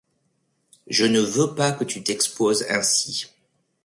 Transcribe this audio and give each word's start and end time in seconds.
Je 0.87 1.05
ne 1.05 1.19
veux 1.19 1.53
pas 1.53 1.73
que 1.73 1.83
tu 1.83 2.01
t’exposes 2.01 2.65
ainsi. 2.71 3.27